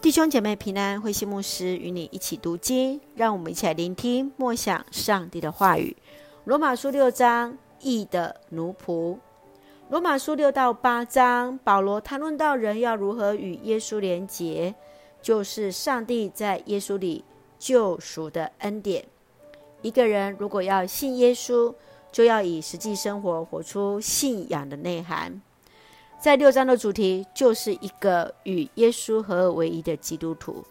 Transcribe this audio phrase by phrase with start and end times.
[0.00, 5.96] 弟兄姐妹平安，慧馨牧师与你一起读经，让我们一起来聆听默想上帝的话语。
[6.44, 9.18] 罗马书六章，义的奴仆。
[9.88, 14.74] 罗马书六到八章，保罗谈论到人要如何与耶稣连结，
[15.20, 17.24] 就是上帝在耶稣里
[17.58, 19.04] 救赎的恩典。
[19.82, 21.74] 一个人如果要信耶稣，
[22.12, 25.40] 就要以实际生活活出信仰的内涵。
[26.26, 30.64] 在六章的主题就是一个与耶稣合而为一的基督徒，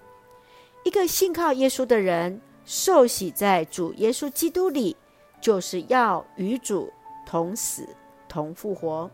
[0.83, 4.97] 一个信靠耶稣的人，受洗在主耶稣基督里，
[5.39, 6.91] 就是要与主
[7.25, 7.87] 同死
[8.27, 9.09] 同复活，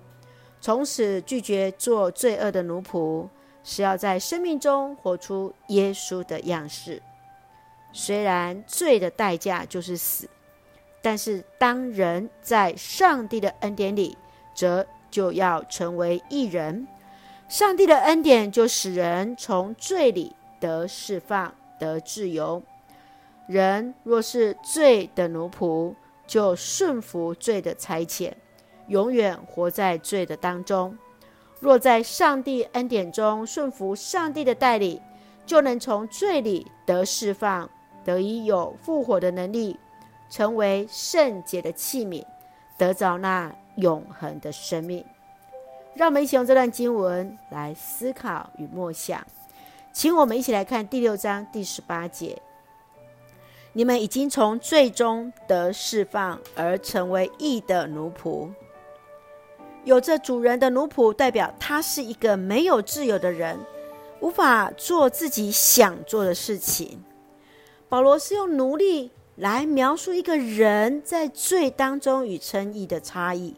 [0.59, 3.27] 从此拒绝做罪恶的奴仆，
[3.63, 6.99] 是要在生命中活出耶稣的样式。
[7.93, 10.27] 虽然罪的代价就是死，
[11.03, 14.17] 但是当人在上帝的恩典里，
[14.55, 16.87] 则就要成为义人，
[17.47, 22.63] 上帝的恩典就使人从罪里得释放、得自由。
[23.47, 25.93] 人若是罪的奴仆，
[26.25, 28.31] 就顺服罪的差遣，
[28.87, 30.95] 永远活在罪的当中；
[31.59, 35.01] 若在上帝恩典中顺服上帝的带领，
[35.45, 37.69] 就能从罪里得释放，
[38.05, 39.77] 得以有复活的能力，
[40.29, 42.23] 成为圣洁的器皿，
[42.77, 45.03] 得着那永恒的生命，
[45.95, 49.25] 让我们一起用这段经文来思考与默想。
[49.91, 52.41] 请我们一起来看第六章第十八节：
[53.73, 58.49] 你们已经从罪中得释放，而成为义的奴仆。
[59.83, 63.59] 有着主人的奴仆，代表他是一个没有自由的人，
[64.19, 67.03] 无法做自己想做的事情。
[67.89, 73.55] 保罗是用奴隶来描述一个人在罪当中与称义的差异。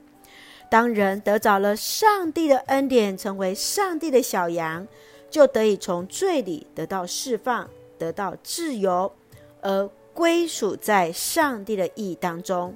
[0.73, 4.87] 当人得着了上帝的恩典，成为上帝的小羊，
[5.29, 9.13] 就得以从罪里得到释放，得到自由，
[9.61, 12.75] 而归属在上帝的意当中，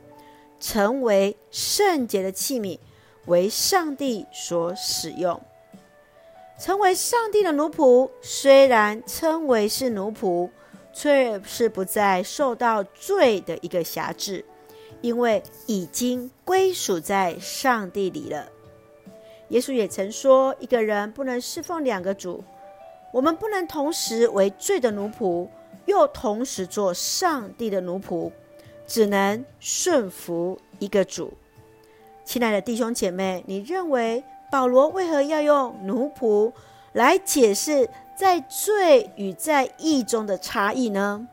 [0.60, 2.78] 成为圣洁的器皿，
[3.26, 5.42] 为上帝所使用。
[6.60, 10.48] 成为上帝的奴仆，虽然称为是奴仆，
[10.94, 14.46] 却是不再受到罪的一个辖制。
[15.02, 18.48] 因为已经归属在上帝里了。
[19.50, 22.44] 耶稣也曾说，一个人不能侍奉两个主。
[23.14, 25.48] 我们不能同时为罪的奴仆，
[25.86, 28.30] 又同时做上帝的奴仆，
[28.86, 31.32] 只能顺服一个主。
[32.26, 34.22] 亲爱的弟兄姐妹，你认为
[34.52, 36.52] 保罗为何要用奴仆
[36.92, 41.26] 来解释在罪与在义中的差异呢？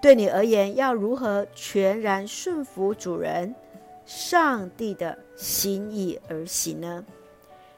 [0.00, 3.54] 对你而言，要如何全然顺服主人
[4.06, 7.04] 上帝的心意而行呢？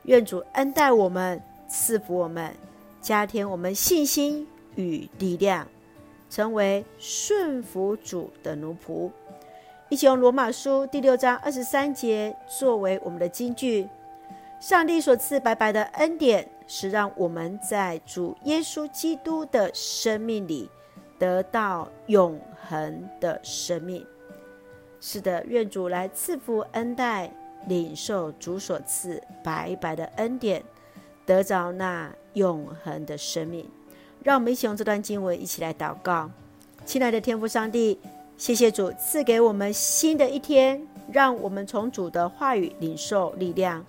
[0.02, 2.54] 愿主恩待我们，赐福我们，
[3.00, 5.66] 加添我们信心与力量，
[6.28, 9.10] 成为顺服主的奴仆。
[9.88, 13.88] 一起用罗马书第六章二十三节作为我们的金句：
[14.60, 20.70] 上帝所赐白白的恩典，是让我们在主耶稣基督的生命里。
[21.20, 24.04] 得到永恒的生命。
[25.00, 27.32] 是的，愿主来赐福恩待，
[27.68, 30.62] 领受主所赐白白的恩典，
[31.24, 33.64] 得着那永恒的生命。
[34.22, 36.30] 让我们一起用这段经文一起来祷告。
[36.84, 37.98] 亲爱的天父上帝，
[38.36, 43.84] 谢谢主赐给我们新的一天，让我们从主的话语领受力量，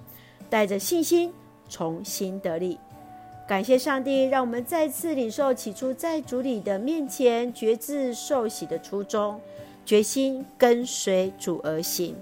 [0.50, 1.34] 带着信心
[1.70, 2.78] 重新得力。
[3.52, 9.42] 感谢上帝，让我们再次领受起初在主里的面前决志受洗的初衷，
[9.86, 12.16] 决心跟随主而行。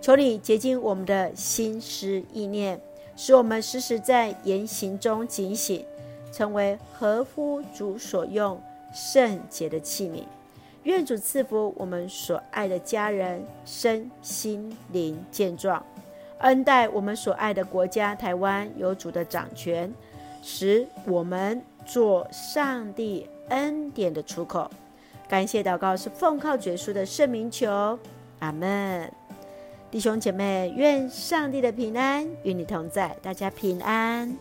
[0.00, 2.80] 求你洁净我们的心思意念，
[3.14, 5.84] 使我们时时在言行中警醒，
[6.32, 8.60] 成为合乎主所用
[8.92, 10.24] 圣洁的器皿。
[10.82, 15.80] 愿主赐福我们所爱的家人身心灵健壮，
[16.38, 19.88] 恩待我们所爱的国家台湾有主的掌权。
[20.46, 24.70] 使我们做上帝恩典的出口。
[25.26, 27.98] 感谢祷告是奉靠主耶稣的圣名求，
[28.40, 29.10] 阿门。
[29.90, 34.36] 弟兄姐妹，愿上帝的平安与你同在，大家平安。